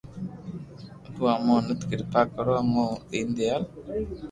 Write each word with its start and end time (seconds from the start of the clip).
تو 1.13 1.21
امو 1.33 1.55
نت 1.65 1.81
ڪرپا 1.89 2.21
ڪرو 2.33 2.55
او 2.59 2.87
دون 3.09 3.27
ديال 3.37 3.63